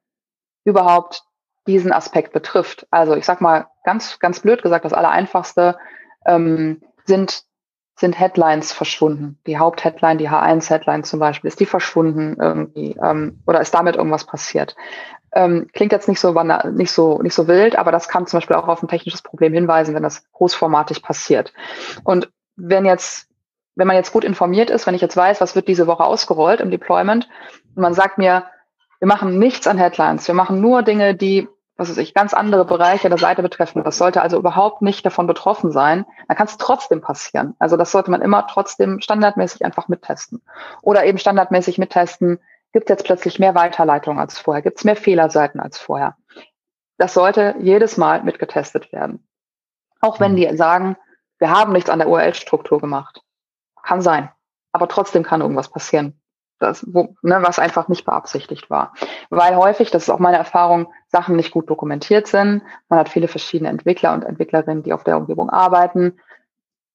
[0.65, 1.23] überhaupt
[1.67, 2.87] diesen Aspekt betrifft.
[2.89, 5.77] Also ich sag mal ganz, ganz blöd gesagt, das Allereinfachste
[6.25, 7.43] ähm, sind,
[7.95, 9.37] sind Headlines verschwunden.
[9.45, 14.25] Die Hauptheadline, die H1-Headline zum Beispiel, ist die verschwunden irgendwie ähm, oder ist damit irgendwas
[14.25, 14.75] passiert?
[15.31, 16.31] Ähm, klingt jetzt nicht so,
[16.71, 19.53] nicht, so, nicht so wild, aber das kann zum Beispiel auch auf ein technisches Problem
[19.53, 21.53] hinweisen, wenn das großformatig passiert.
[22.03, 23.27] Und wenn jetzt
[23.75, 26.61] wenn man jetzt gut informiert ist, wenn ich jetzt weiß, was wird diese Woche ausgerollt
[26.61, 27.27] im Deployment,
[27.75, 28.45] und man sagt mir,
[28.99, 32.65] wir machen nichts an Headlines, wir machen nur Dinge, die, was weiß ich, ganz andere
[32.65, 33.83] Bereiche der Seite betreffen.
[33.83, 36.05] Das sollte also überhaupt nicht davon betroffen sein.
[36.27, 37.55] Dann kann es trotzdem passieren.
[37.59, 40.41] Also das sollte man immer trotzdem standardmäßig einfach mittesten.
[40.81, 42.39] Oder eben standardmäßig mittesten,
[42.73, 46.15] gibt es jetzt plötzlich mehr Weiterleitungen als vorher, gibt es mehr Fehlerseiten als vorher.
[46.97, 49.27] Das sollte jedes Mal mitgetestet werden.
[49.99, 50.95] Auch wenn die sagen,
[51.39, 53.21] wir haben nichts an der URL-Struktur gemacht.
[53.81, 54.29] Kann sein.
[54.71, 56.21] Aber trotzdem kann irgendwas passieren.
[56.59, 58.93] Das, wo, ne, was einfach nicht beabsichtigt war.
[59.29, 62.61] Weil häufig, das ist auch meine Erfahrung, Sachen nicht gut dokumentiert sind.
[62.87, 66.19] Man hat viele verschiedene Entwickler und Entwicklerinnen, die auf der Umgebung arbeiten.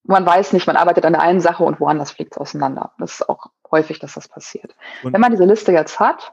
[0.05, 2.92] Man weiß nicht, man arbeitet an der einen Sache und woanders fliegt es auseinander.
[2.99, 4.75] Das ist auch häufig, dass das passiert.
[5.03, 6.33] Und- Wenn man diese Liste jetzt hat,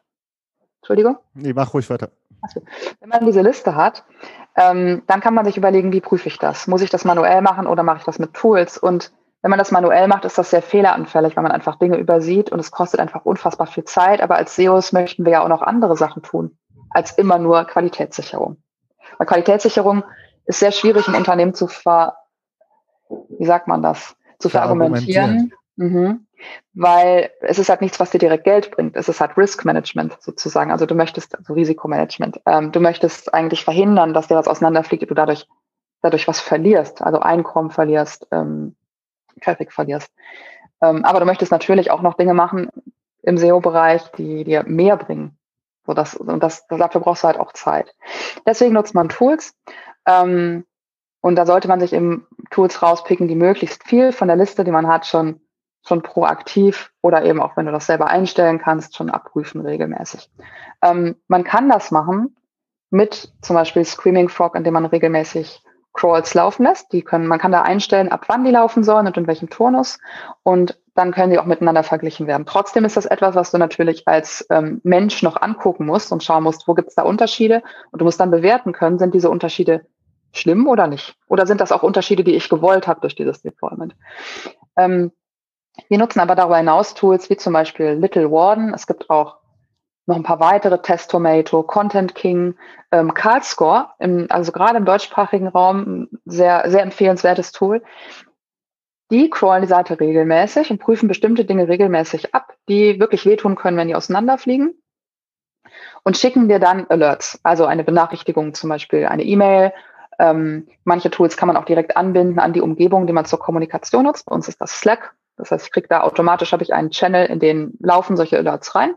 [0.82, 2.12] Entschuldigung, Nee, mach ruhig weiter.
[3.02, 4.06] wenn man diese Liste hat,
[4.56, 6.68] ähm, dann kann man sich überlegen, wie prüfe ich das?
[6.68, 8.78] Muss ich das manuell machen oder mache ich das mit Tools?
[8.78, 9.12] Und
[9.46, 12.60] wenn man das manuell macht, ist das sehr fehleranfällig, weil man einfach Dinge übersieht und
[12.60, 14.20] es kostet einfach unfassbar viel Zeit.
[14.20, 16.58] Aber als SEOs möchten wir ja auch noch andere Sachen tun,
[16.90, 18.58] als immer nur Qualitätssicherung.
[19.20, 20.04] Weil Qualitätssicherung
[20.48, 22.16] ist sehr schwierig im Unternehmen zu ver,
[23.38, 25.52] wie sagt man das, zu Verargumentieren.
[25.52, 25.54] verargumentieren.
[25.76, 26.26] Mhm.
[26.74, 28.96] Weil es ist halt nichts, was dir direkt Geld bringt.
[28.96, 30.72] Es ist halt Risk Management sozusagen.
[30.72, 32.42] Also du möchtest, also Risikomanagement.
[32.48, 35.48] Ähm, du möchtest eigentlich verhindern, dass dir was auseinanderfliegt und du dadurch,
[36.02, 37.04] dadurch was verlierst.
[37.04, 38.76] Also Einkommen verlierst, ähm,
[39.42, 40.12] Traffic verlierst.
[40.82, 42.70] Ähm, aber du möchtest natürlich auch noch Dinge machen
[43.22, 45.38] im SEO-Bereich, die dir mehr bringen.
[45.86, 47.94] So das, und das, dafür brauchst du halt auch Zeit.
[48.46, 49.56] Deswegen nutzt man Tools.
[50.08, 50.66] Ähm,
[51.22, 54.72] und da sollte man sich eben Tools rauspicken, die möglichst viel von der Liste, die
[54.72, 55.42] man hat, schon
[55.88, 60.30] schon proaktiv oder eben auch wenn du das selber einstellen kannst, schon abprüfen regelmäßig.
[60.82, 62.36] Ähm, man kann das machen
[62.90, 65.62] mit zum Beispiel Screaming Frog, indem man regelmäßig
[65.96, 66.92] Crawls laufen lässt.
[66.94, 69.98] Die können, man kann da einstellen, ab wann die laufen sollen und in welchem Turnus.
[70.44, 72.46] Und dann können die auch miteinander verglichen werden.
[72.46, 76.44] Trotzdem ist das etwas, was du natürlich als ähm, Mensch noch angucken musst und schauen
[76.44, 77.64] musst, wo gibt es da Unterschiede.
[77.92, 79.86] Und du musst dann bewerten können, sind diese Unterschiede
[80.32, 81.18] schlimm oder nicht?
[81.28, 83.96] Oder sind das auch Unterschiede, die ich gewollt habe durch dieses Deployment?
[84.76, 85.12] Ähm,
[85.90, 88.74] wir nutzen aber darüber hinaus Tools wie zum Beispiel Little Warden.
[88.74, 89.38] Es gibt auch
[90.08, 92.56] noch ein paar weitere, Testomato, Content King,
[92.92, 97.82] ähm, CardScore, im, also gerade im deutschsprachigen Raum sehr, sehr empfehlenswertes Tool.
[99.12, 103.78] Die crawlen die Seite regelmäßig und prüfen bestimmte Dinge regelmäßig ab, die wirklich wehtun können,
[103.78, 104.74] wenn die auseinanderfliegen.
[106.04, 109.74] Und schicken dir dann Alerts, also eine Benachrichtigung, zum Beispiel eine E-Mail.
[110.20, 114.06] Ähm, manche Tools kann man auch direkt anbinden an die Umgebung, die man zur Kommunikation
[114.06, 114.28] nutzt.
[114.28, 115.16] Bei uns ist das Slack.
[115.38, 118.76] Das heißt, ich kriege da automatisch, habe ich einen Channel, in den laufen solche Alerts
[118.76, 118.96] rein.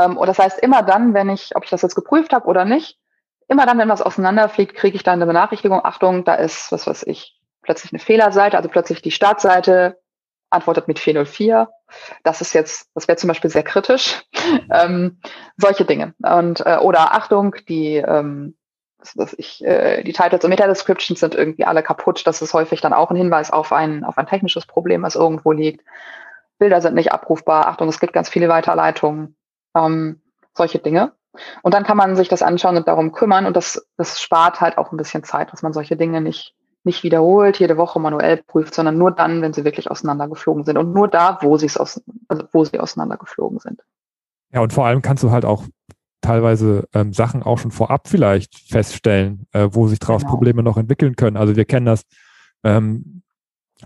[0.00, 2.64] Ähm, und das heißt, immer dann, wenn ich, ob ich das jetzt geprüft habe oder
[2.64, 2.98] nicht,
[3.48, 7.04] immer dann, wenn was auseinanderfliegt, kriege ich dann eine Benachrichtigung, Achtung, da ist, was weiß
[7.04, 9.98] ich, plötzlich eine Fehlerseite, also plötzlich die Startseite
[10.50, 11.68] antwortet mit 404.
[12.24, 14.22] Das ist jetzt, das wäre zum Beispiel sehr kritisch.
[14.70, 15.20] ähm,
[15.56, 16.14] solche Dinge.
[16.22, 18.56] Und äh, oder Achtung, die ähm,
[19.14, 22.26] dass ich, äh, die Titles und Meta-Descriptions sind irgendwie alle kaputt.
[22.26, 25.52] Das ist häufig dann auch ein Hinweis auf ein, auf ein technisches Problem, was irgendwo
[25.52, 25.84] liegt.
[26.58, 27.66] Bilder sind nicht abrufbar.
[27.66, 29.36] Achtung, es gibt ganz viele Weiterleitungen.
[29.74, 30.20] Ähm,
[30.54, 31.12] solche Dinge.
[31.62, 33.46] Und dann kann man sich das anschauen und darum kümmern.
[33.46, 37.02] Und das, das spart halt auch ein bisschen Zeit, dass man solche Dinge nicht, nicht
[37.02, 40.76] wiederholt, jede Woche manuell prüft, sondern nur dann, wenn sie wirklich auseinandergeflogen sind.
[40.76, 43.80] Und nur da, wo sie es aus, also wo sie auseinandergeflogen sind.
[44.52, 45.64] Ja, und vor allem kannst du halt auch
[46.20, 50.32] teilweise ähm, Sachen auch schon vorab vielleicht feststellen, äh, wo sich daraus genau.
[50.32, 51.36] Probleme noch entwickeln können.
[51.36, 52.02] Also wir kennen das.
[52.62, 53.22] Ähm,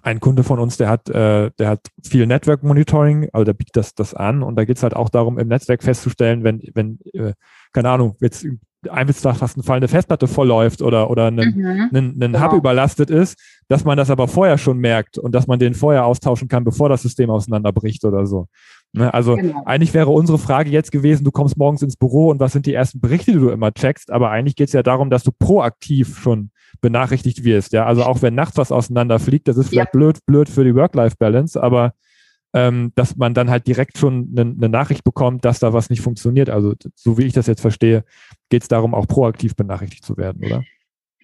[0.02, 3.76] ein Kunde von uns, der hat, äh, der hat viel Network Monitoring, also der bietet
[3.76, 6.98] das, das an und da geht es halt auch darum, im Netzwerk festzustellen, wenn, wenn,
[7.12, 7.34] äh,
[7.72, 8.46] keine Ahnung, jetzt
[8.88, 11.90] Einwitzdachfasten fallende Festplatte vollläuft oder, oder ein, mhm.
[11.92, 12.56] ein, ein Hub genau.
[12.56, 16.48] überlastet ist, dass man das aber vorher schon merkt und dass man den vorher austauschen
[16.48, 18.46] kann, bevor das System auseinanderbricht oder so.
[18.92, 19.62] Ne, also genau.
[19.64, 22.74] eigentlich wäre unsere Frage jetzt gewesen, du kommst morgens ins Büro und was sind die
[22.74, 26.18] ersten Berichte, die du immer checkst, aber eigentlich geht es ja darum, dass du proaktiv
[26.18, 26.50] schon
[26.84, 27.72] benachrichtigt wirst.
[27.72, 29.98] Ja, also auch wenn nachts was auseinanderfliegt, das ist vielleicht ja.
[29.98, 31.94] blöd, blöd für die Work-Life-Balance, aber
[32.52, 36.02] ähm, dass man dann halt direkt schon eine, eine Nachricht bekommt, dass da was nicht
[36.02, 36.50] funktioniert.
[36.50, 38.04] Also so wie ich das jetzt verstehe,
[38.50, 40.62] geht es darum, auch proaktiv benachrichtigt zu werden, oder?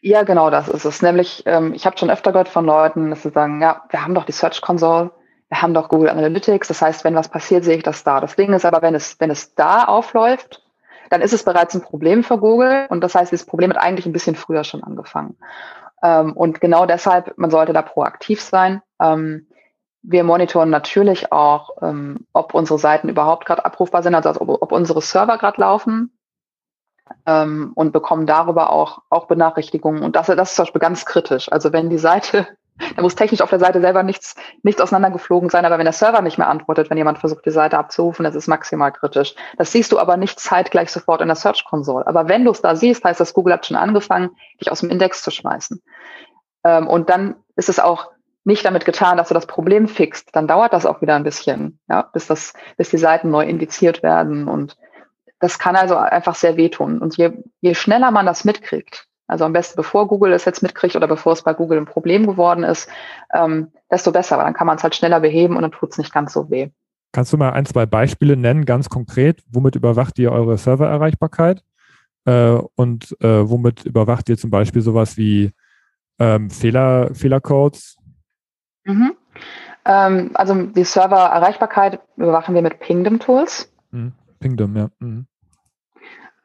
[0.00, 1.02] Ja, genau, das ist es.
[1.02, 4.14] Nämlich, ähm, ich habe schon öfter gehört von Leuten, dass sie sagen, ja, wir haben
[4.14, 5.10] doch die Search Console,
[5.50, 8.18] wir haben doch Google Analytics, das heißt, wenn was passiert, sehe ich das da.
[8.18, 10.62] Das Ding ist aber, wenn es, wenn es da aufläuft,
[11.10, 14.06] dann ist es bereits ein Problem für Google und das heißt, dieses Problem hat eigentlich
[14.06, 15.36] ein bisschen früher schon angefangen.
[16.02, 18.80] Ähm, und genau deshalb, man sollte da proaktiv sein.
[19.00, 19.46] Ähm,
[20.02, 24.72] wir monitoren natürlich auch, ähm, ob unsere Seiten überhaupt gerade abrufbar sind, also ob, ob
[24.72, 26.16] unsere Server gerade laufen
[27.26, 30.02] ähm, und bekommen darüber auch, auch Benachrichtigungen.
[30.02, 31.50] Und das, das ist zum Beispiel ganz kritisch.
[31.52, 32.46] Also wenn die Seite
[32.96, 36.22] da muss technisch auf der Seite selber nichts, nichts auseinandergeflogen sein, aber wenn der Server
[36.22, 39.34] nicht mehr antwortet, wenn jemand versucht, die Seite abzurufen, das ist maximal kritisch.
[39.56, 42.06] Das siehst du aber nicht zeitgleich sofort in der Search Console.
[42.06, 44.90] Aber wenn du es da siehst, heißt das, Google hat schon angefangen, dich aus dem
[44.90, 45.82] Index zu schmeißen.
[46.64, 48.10] Ähm, und dann ist es auch
[48.44, 50.30] nicht damit getan, dass du das Problem fixt.
[50.32, 54.02] Dann dauert das auch wieder ein bisschen, ja, bis das, bis die Seiten neu indiziert
[54.02, 54.48] werden.
[54.48, 54.76] Und
[55.40, 56.98] das kann also einfach sehr wehtun.
[56.98, 60.96] Und je, je schneller man das mitkriegt, also am besten bevor Google es jetzt mitkriegt
[60.96, 62.88] oder bevor es bei Google ein Problem geworden ist,
[63.32, 65.98] ähm, desto besser, weil dann kann man es halt schneller beheben und dann tut es
[65.98, 66.70] nicht ganz so weh.
[67.12, 69.42] Kannst du mal ein, zwei Beispiele nennen, ganz konkret?
[69.50, 71.62] Womit überwacht ihr eure Servererreichbarkeit?
[72.24, 75.52] Äh, und äh, womit überwacht ihr zum Beispiel sowas wie
[76.18, 77.96] ähm, Fehler, Fehlercodes?
[78.84, 79.12] Mhm.
[79.84, 83.72] Ähm, also die Servererreichbarkeit überwachen wir mit Pingdom Tools.
[83.92, 84.12] Mhm.
[84.40, 84.90] Pingdom, ja.
[84.98, 85.26] Mhm.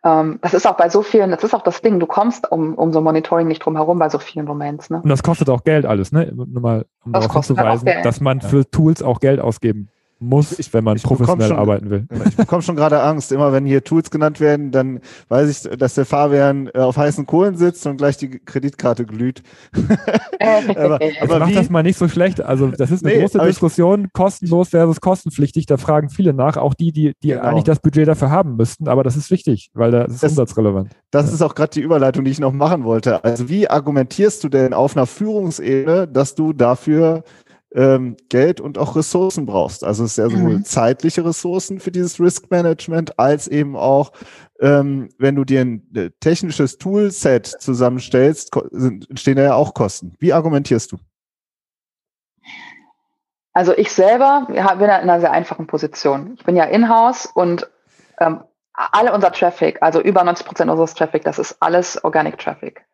[0.06, 2.76] Ähm, das ist auch bei so vielen, das ist auch das Ding, du kommst um,
[2.76, 4.90] um so Monitoring nicht drum herum bei so vielen Domains.
[4.92, 5.02] Ne?
[5.02, 6.32] Und das kostet auch Geld alles, ne?
[6.34, 10.74] Nur mal, um das darauf hinzuweisen, dass man für Tools auch Geld ausgeben muss, ich,
[10.74, 12.08] wenn man professionell schon, arbeiten will.
[12.28, 13.32] Ich bekomme schon gerade Angst.
[13.32, 15.00] Immer wenn hier Tools genannt werden, dann
[15.30, 19.44] weiß ich, dass der Fabian äh, auf heißen Kohlen sitzt und gleich die Kreditkarte glüht.
[20.40, 22.42] aber, aber mach das mal nicht so schlecht.
[22.42, 25.66] Also das ist eine nee, große Diskussion, kostenlos versus kostenpflichtig.
[25.66, 27.44] Da fragen viele nach, auch die, die, die genau.
[27.44, 28.88] eigentlich das Budget dafür haben müssten.
[28.88, 30.92] Aber das ist wichtig, weil das ist das, umsatzrelevant.
[31.12, 31.34] Das ja.
[31.34, 33.24] ist auch gerade die Überleitung, die ich noch machen wollte.
[33.24, 37.24] Also wie argumentierst du denn auf einer Führungsebene, dass du dafür
[37.76, 39.84] ähm, Geld und auch Ressourcen brauchst.
[39.84, 40.64] Also es ist ja sowohl mhm.
[40.64, 44.14] zeitliche Ressourcen für dieses Risk Management als eben auch,
[44.62, 50.16] ähm, wenn du dir ein äh, technisches Toolset zusammenstellst, entstehen da ja auch Kosten.
[50.20, 50.98] Wie argumentierst du?
[53.54, 56.36] Also ich selber bin in einer sehr einfachen Position.
[56.38, 57.70] Ich bin ja in-house und
[58.20, 58.42] ähm,
[58.74, 62.86] alle unser Traffic, also über 90 Prozent unseres Traffic, das ist alles Organic Traffic.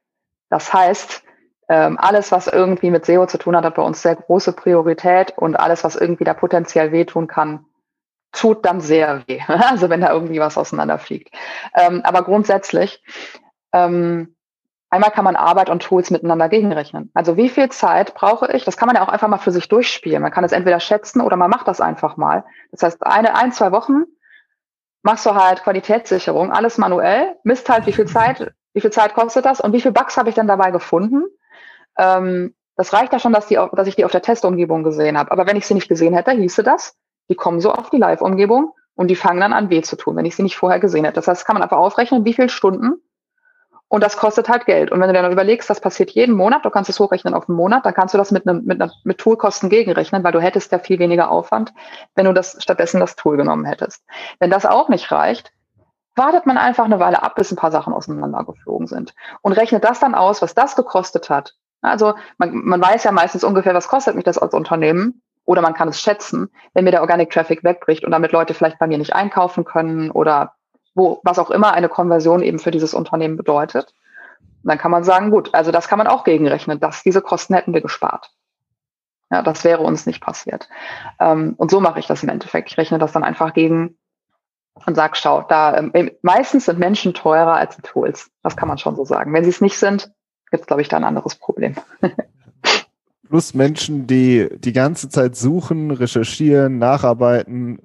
[0.49, 1.23] Das heißt,
[1.71, 5.37] ähm, alles, was irgendwie mit SEO zu tun hat, hat bei uns sehr große Priorität
[5.37, 7.65] und alles, was irgendwie da potenziell wehtun kann,
[8.33, 9.39] tut dann sehr weh.
[9.47, 11.33] Also wenn da irgendwie was auseinanderfliegt.
[11.73, 13.01] Ähm, aber grundsätzlich,
[13.71, 14.35] ähm,
[14.89, 17.09] einmal kann man Arbeit und Tools miteinander gegenrechnen.
[17.13, 18.65] Also wie viel Zeit brauche ich?
[18.65, 20.21] Das kann man ja auch einfach mal für sich durchspielen.
[20.21, 22.43] Man kann es entweder schätzen oder man macht das einfach mal.
[22.71, 24.03] Das heißt, eine, ein, zwei Wochen
[25.03, 29.45] machst du halt Qualitätssicherung, alles manuell, misst halt, wie viel Zeit, wie viel Zeit kostet
[29.45, 31.23] das und wie viel Bugs habe ich dann dabei gefunden
[31.97, 35.31] ähm, das reicht ja schon, dass, die, dass ich die auf der Testumgebung gesehen habe.
[35.31, 36.95] Aber wenn ich sie nicht gesehen hätte, hieße das,
[37.29, 40.25] die kommen so auf die Live-Umgebung und die fangen dann an weh zu tun, wenn
[40.25, 41.15] ich sie nicht vorher gesehen hätte.
[41.15, 43.01] Das heißt, kann man einfach aufrechnen, wie viele Stunden
[43.91, 44.89] und das kostet halt Geld.
[44.89, 47.49] Und wenn du dir dann überlegst, das passiert jeden Monat, du kannst es hochrechnen auf
[47.49, 50.39] einen Monat, dann kannst du das mit, einem, mit, einer, mit Toolkosten gegenrechnen, weil du
[50.39, 51.73] hättest ja viel weniger Aufwand,
[52.15, 54.05] wenn du das stattdessen das Tool genommen hättest.
[54.39, 55.51] Wenn das auch nicht reicht,
[56.15, 59.99] wartet man einfach eine Weile ab, bis ein paar Sachen auseinandergeflogen sind und rechnet das
[59.99, 64.15] dann aus, was das gekostet hat, also man, man weiß ja meistens ungefähr, was kostet
[64.15, 68.05] mich das als Unternehmen oder man kann es schätzen, wenn mir der Organic Traffic wegbricht
[68.05, 70.53] und damit Leute vielleicht bei mir nicht einkaufen können oder
[70.93, 73.93] wo, was auch immer eine Konversion eben für dieses Unternehmen bedeutet.
[74.63, 77.73] Dann kann man sagen, gut, also das kann man auch gegenrechnen, dass diese Kosten hätten
[77.73, 78.31] wir gespart.
[79.31, 80.67] Ja, das wäre uns nicht passiert.
[81.19, 82.69] Ähm, und so mache ich das im Endeffekt.
[82.69, 83.97] Ich rechne das dann einfach gegen
[84.85, 88.29] und sage, schau, da ähm, meistens sind Menschen teurer als Tools.
[88.43, 89.33] Das kann man schon so sagen.
[89.33, 90.11] Wenn sie es nicht sind,
[90.51, 91.75] gibt es, glaube ich, da ein anderes Problem.
[93.27, 97.79] Plus Menschen, die die ganze Zeit suchen, recherchieren, nacharbeiten,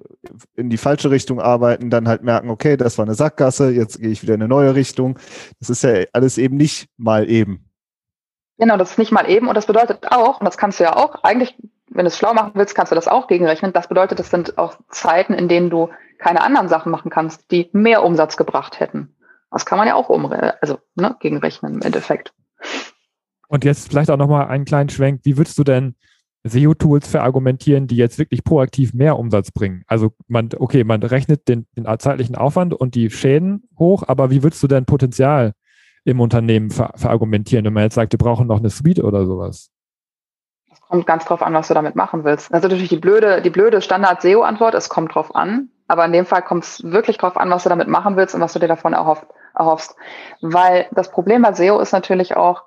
[0.57, 4.09] in die falsche Richtung arbeiten, dann halt merken, okay, das war eine Sackgasse, jetzt gehe
[4.09, 5.17] ich wieder in eine neue Richtung.
[5.59, 7.65] Das ist ja alles eben nicht mal eben.
[8.57, 10.97] Genau, das ist nicht mal eben und das bedeutet auch, und das kannst du ja
[10.97, 11.55] auch, eigentlich,
[11.89, 13.71] wenn du es schlau machen willst, kannst du das auch gegenrechnen.
[13.71, 17.69] Das bedeutet, das sind auch Zeiten, in denen du keine anderen Sachen machen kannst, die
[17.71, 19.15] mehr Umsatz gebracht hätten.
[19.49, 22.33] Das kann man ja auch um, also ne, gegenrechnen im Endeffekt.
[23.47, 25.21] Und jetzt vielleicht auch nochmal einen kleinen Schwenk.
[25.23, 25.95] Wie würdest du denn
[26.43, 29.83] SEO-Tools verargumentieren, die jetzt wirklich proaktiv mehr Umsatz bringen?
[29.87, 34.43] Also man, okay, man rechnet den, den zeitlichen Aufwand und die Schäden hoch, aber wie
[34.43, 35.53] würdest du denn Potenzial
[36.03, 39.71] im Unternehmen ver verargumentieren, wenn man jetzt sagt, wir brauchen noch eine Suite oder sowas?
[40.69, 42.51] Das kommt ganz drauf an, was du damit machen willst.
[42.51, 45.69] Ist natürlich die blöde, die blöde Standard-SEO-Antwort, es kommt drauf an.
[45.87, 48.41] Aber in dem Fall kommt es wirklich drauf an, was du damit machen willst und
[48.41, 49.95] was du dir davon erhofft, erhoffst.
[50.41, 52.63] Weil das Problem bei SEO ist natürlich auch,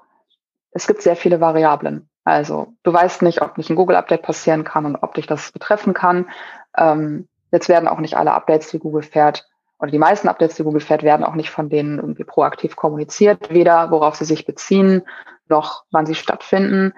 [0.73, 2.09] es gibt sehr viele Variablen.
[2.25, 5.95] Also du weißt nicht, ob nicht ein Google-Update passieren kann und ob dich das betreffen
[5.95, 6.29] kann.
[6.77, 9.47] Ähm, jetzt werden auch nicht alle Updates, die Google fährt,
[9.81, 13.53] oder die meisten Updates, die Google fährt, werden auch nicht von denen irgendwie proaktiv kommuniziert,
[13.53, 15.03] weder worauf sie sich beziehen,
[15.49, 16.93] noch wann sie stattfinden.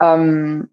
[0.00, 0.70] Ähm,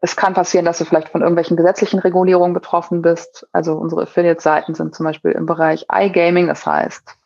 [0.00, 3.46] es kann passieren, dass du vielleicht von irgendwelchen gesetzlichen Regulierungen betroffen bist.
[3.52, 7.16] Also unsere Affiliate-Seiten sind zum Beispiel im Bereich iGaming, das heißt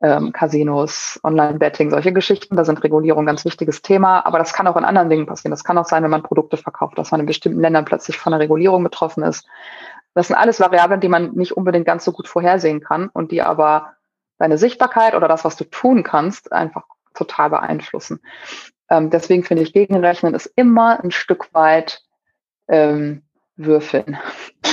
[0.00, 2.56] ähm, Casinos, Online-Betting, solche Geschichten.
[2.56, 4.24] Da sind Regulierungen ein ganz wichtiges Thema.
[4.26, 5.50] Aber das kann auch in anderen Dingen passieren.
[5.50, 8.32] Das kann auch sein, wenn man Produkte verkauft, dass man in bestimmten Ländern plötzlich von
[8.32, 9.46] einer Regulierung betroffen ist.
[10.14, 13.42] Das sind alles Variablen, die man nicht unbedingt ganz so gut vorhersehen kann und die
[13.42, 13.94] aber
[14.38, 16.84] deine Sichtbarkeit oder das, was du tun kannst, einfach
[17.14, 18.20] total beeinflussen.
[18.90, 22.02] Ähm, deswegen finde ich, Gegenrechnen ist immer ein Stück weit
[22.68, 23.22] ähm,
[23.56, 24.18] würfeln.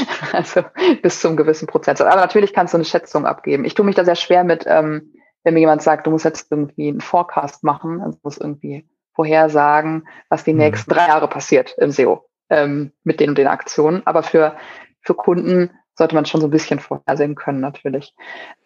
[0.34, 0.64] also
[1.02, 2.02] bis zum gewissen Prozent.
[2.02, 3.66] Aber natürlich kannst du eine Schätzung abgeben.
[3.66, 6.52] Ich tue mich da sehr schwer mit, ähm, wenn mir jemand sagt, du musst jetzt
[6.52, 10.60] irgendwie einen Forecast machen, also musst irgendwie vorhersagen, was die mhm.
[10.60, 14.06] nächsten drei Jahre passiert im SEO ähm, mit den und den Aktionen.
[14.06, 14.56] Aber für,
[15.02, 18.14] für Kunden sollte man schon so ein bisschen vorhersehen können, natürlich.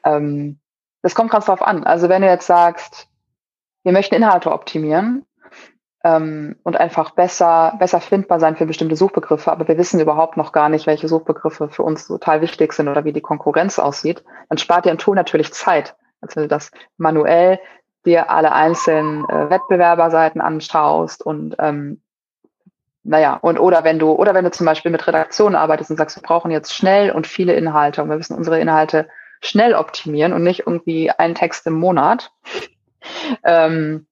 [0.04, 0.60] Ähm,
[1.02, 1.84] das kommt ganz drauf an.
[1.84, 3.08] Also wenn du jetzt sagst,
[3.84, 5.26] wir möchten Inhalte optimieren,
[6.04, 10.52] ähm, und einfach besser, besser findbar sein für bestimmte Suchbegriffe, aber wir wissen überhaupt noch
[10.52, 14.58] gar nicht, welche Suchbegriffe für uns total wichtig sind oder wie die Konkurrenz aussieht, dann
[14.58, 15.96] spart dir ein Tool natürlich Zeit.
[16.22, 17.60] Also wenn du das manuell
[18.06, 22.02] dir alle einzelnen äh, Wettbewerberseiten anschaust und ähm,
[23.04, 26.18] naja, und oder wenn du, oder wenn du zum Beispiel mit Redaktionen arbeitest und sagst,
[26.18, 29.10] wir brauchen jetzt schnell und viele Inhalte und wir müssen unsere Inhalte
[29.42, 32.32] schnell optimieren und nicht irgendwie einen Text im Monat,
[33.44, 34.06] ähm,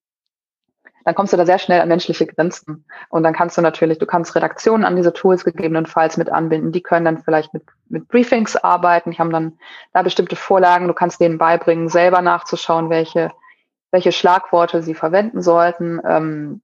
[1.08, 2.84] dann kommst du da sehr schnell an menschliche Grenzen.
[3.08, 6.74] Und dann kannst du natürlich, du kannst Redaktionen an diese Tools gegebenenfalls mit anbinden.
[6.74, 9.12] Die können dann vielleicht mit, mit Briefings arbeiten.
[9.12, 9.58] Die haben dann
[9.94, 10.90] da bestimmte Vorlagen.
[10.90, 13.32] Du kannst denen beibringen, selber nachzuschauen, welche,
[13.90, 16.02] welche Schlagworte sie verwenden sollten.
[16.06, 16.62] Ähm,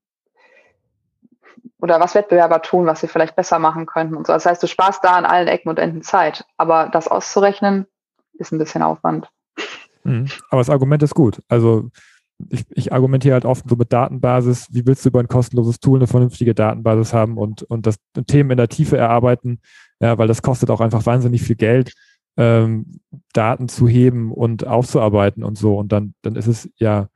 [1.80, 4.34] oder was Wettbewerber tun, was sie vielleicht besser machen könnten und so.
[4.34, 6.44] Das heißt, du sparst da an allen Ecken und Enden Zeit.
[6.58, 7.88] Aber das auszurechnen,
[8.34, 9.30] ist ein bisschen Aufwand.
[10.04, 10.28] Mhm.
[10.50, 11.42] Aber das Argument ist gut.
[11.48, 11.92] Also
[12.50, 16.00] ich, ich argumentiere halt oft so mit Datenbasis, wie willst du über ein kostenloses Tool
[16.00, 19.60] eine vernünftige Datenbasis haben und, und das Themen in der Tiefe erarbeiten,
[20.00, 21.94] ja, weil das kostet auch einfach wahnsinnig viel Geld,
[22.38, 23.00] ähm,
[23.34, 25.78] Daten zu heben und aufzuarbeiten und so.
[25.78, 27.08] Und dann, dann ist es ja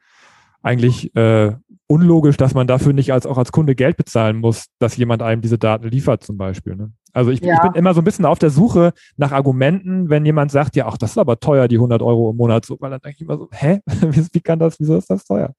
[0.62, 1.56] eigentlich äh,
[1.88, 5.42] unlogisch, dass man dafür nicht als auch als Kunde Geld bezahlen muss, dass jemand einem
[5.42, 6.76] diese Daten liefert zum Beispiel.
[6.76, 6.92] Ne?
[7.14, 7.56] Also ich, ja.
[7.56, 10.86] ich, bin immer so ein bisschen auf der Suche nach Argumenten, wenn jemand sagt, ja,
[10.86, 13.22] ach, das ist aber teuer, die 100 Euro im Monat, so, weil dann denke ich
[13.22, 15.54] immer so, hä, wie, kann das, wieso ist das teuer?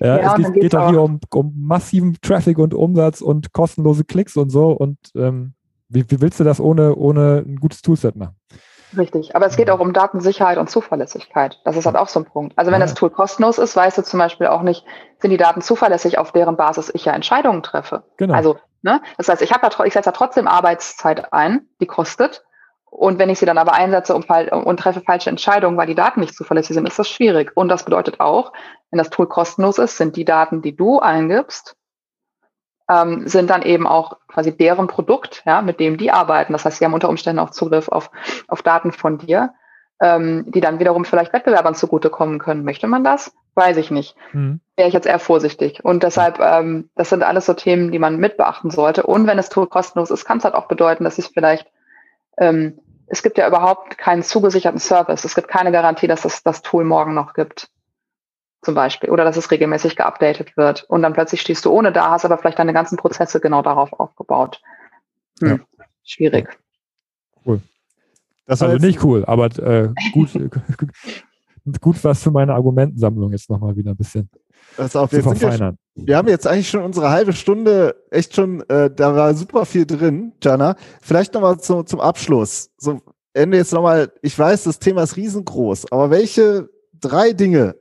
[0.00, 4.04] Ja, ja es geht, geht doch hier um, um massiven Traffic und Umsatz und kostenlose
[4.04, 5.54] Klicks und so und ähm,
[5.88, 8.36] wie, wie willst du das ohne, ohne ein gutes Toolset machen?
[8.96, 11.60] Richtig, aber es geht auch um Datensicherheit und Zuverlässigkeit.
[11.64, 12.58] Das ist halt auch so ein Punkt.
[12.58, 14.84] Also wenn das Tool kostenlos ist, weißt du zum Beispiel auch nicht,
[15.18, 18.02] sind die Daten zuverlässig, auf deren Basis ich ja Entscheidungen treffe.
[18.16, 18.34] Genau.
[18.34, 19.00] Also, ne?
[19.16, 22.44] Das heißt, ich habe ja, ich setze ja trotzdem Arbeitszeit ein, die kostet.
[22.90, 26.18] Und wenn ich sie dann aber einsetze und, und treffe falsche Entscheidungen, weil die Daten
[26.18, 27.52] nicht zuverlässig sind, ist das schwierig.
[27.54, 28.52] Und das bedeutet auch,
[28.90, 31.76] wenn das Tool kostenlos ist, sind die Daten, die du eingibst,
[32.90, 36.52] ähm, sind dann eben auch quasi deren Produkt, ja, mit dem die arbeiten.
[36.52, 38.10] Das heißt, sie haben unter Umständen auch Zugriff auf,
[38.48, 39.54] auf Daten von dir,
[40.00, 42.64] ähm, die dann wiederum vielleicht Wettbewerbern zugutekommen können.
[42.64, 43.32] Möchte man das?
[43.54, 44.16] Weiß ich nicht.
[44.32, 44.60] Mhm.
[44.76, 45.84] Wäre ich jetzt eher vorsichtig.
[45.84, 49.04] Und deshalb, ähm, das sind alles so Themen, die man mit beachten sollte.
[49.04, 51.68] Und wenn das Tool kostenlos ist, kann es halt auch bedeuten, dass ich vielleicht
[52.38, 52.80] ähm,
[53.12, 55.24] es gibt ja überhaupt keinen zugesicherten Service.
[55.24, 57.68] Es gibt keine Garantie, dass es das Tool morgen noch gibt
[58.62, 60.84] zum Beispiel, oder dass es regelmäßig geupdatet wird.
[60.84, 63.92] Und dann plötzlich stehst du ohne da, hast aber vielleicht deine ganzen Prozesse genau darauf
[63.92, 64.60] aufgebaut.
[65.40, 65.48] Hm.
[65.48, 65.84] Ja.
[66.04, 66.48] Schwierig.
[67.44, 67.60] Cool.
[68.46, 70.30] Das also nicht cool, aber äh, gut,
[71.80, 74.28] gut was für meine Argumentensammlung jetzt nochmal wieder ein bisschen
[74.76, 75.78] das auf, zu verfeinern.
[75.94, 79.66] Wir, wir, haben jetzt eigentlich schon unsere halbe Stunde echt schon, äh, da war super
[79.66, 80.76] viel drin, Jana.
[81.00, 82.70] Vielleicht nochmal zu, zum Abschluss.
[82.76, 83.00] So,
[83.32, 86.68] Ende jetzt nochmal, ich weiß, das Thema ist riesengroß, aber welche
[87.00, 87.76] drei Dinge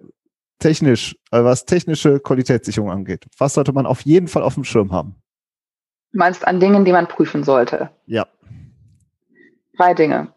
[0.59, 3.25] technisch, äh, was technische Qualitätssicherung angeht?
[3.37, 5.15] Was sollte man auf jeden Fall auf dem Schirm haben?
[6.11, 7.89] Du meinst an Dingen, die man prüfen sollte?
[8.05, 8.27] Ja.
[9.77, 10.33] Drei Dinge.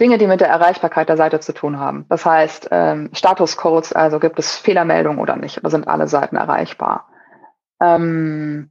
[0.00, 2.06] Dinge, die mit der Erreichbarkeit der Seite zu tun haben.
[2.08, 7.08] Das heißt, ähm, Statuscodes, also gibt es Fehlermeldungen oder nicht, oder sind alle Seiten erreichbar.
[7.80, 8.70] Ähm,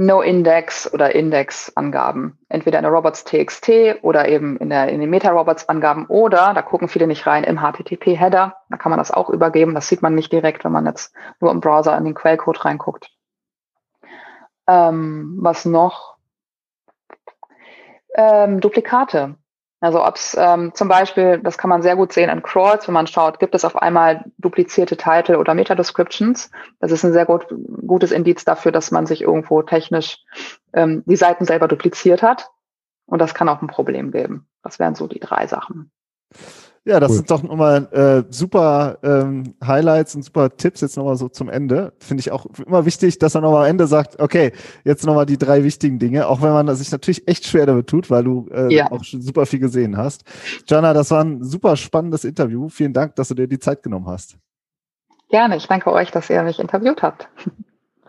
[0.00, 2.38] No-Index oder Index-Angaben.
[2.48, 7.06] Entweder in der Robots.txt oder eben in, der, in den Meta-Robots-Angaben oder, da gucken viele
[7.06, 8.56] nicht rein, im HTTP-Header.
[8.70, 9.74] Da kann man das auch übergeben.
[9.74, 13.10] Das sieht man nicht direkt, wenn man jetzt nur im Browser in den Quellcode reinguckt.
[14.66, 16.16] Ähm, was noch?
[18.14, 19.34] Ähm, Duplikate.
[19.80, 22.92] Also ob es ähm, zum Beispiel, das kann man sehr gut sehen an Crawls, wenn
[22.92, 26.50] man schaut, gibt es auf einmal duplizierte Titel oder Meta-Descriptions.
[26.80, 27.46] Das ist ein sehr gut,
[27.86, 30.18] gutes Indiz dafür, dass man sich irgendwo technisch
[30.74, 32.50] ähm, die Seiten selber dupliziert hat.
[33.06, 34.46] Und das kann auch ein Problem geben.
[34.62, 35.90] Das wären so die drei Sachen.
[36.86, 37.16] Ja, das cool.
[37.18, 41.92] sind doch nochmal äh, super ähm, Highlights und super Tipps jetzt nochmal so zum Ende.
[41.98, 44.52] Finde ich auch immer wichtig, dass man nochmal am Ende sagt, okay,
[44.84, 48.08] jetzt nochmal die drei wichtigen Dinge, auch wenn man sich natürlich echt schwer damit tut,
[48.08, 48.90] weil du äh, ja.
[48.90, 50.24] auch schon super viel gesehen hast.
[50.66, 52.70] Jana, das war ein super spannendes Interview.
[52.70, 54.38] Vielen Dank, dass du dir die Zeit genommen hast.
[55.28, 57.28] Gerne, ich danke euch, dass ihr mich interviewt habt.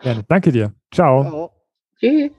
[0.00, 0.72] Gerne, danke dir.
[0.90, 1.22] Ciao.
[1.22, 1.50] Ciao.
[2.00, 2.30] Tschüss.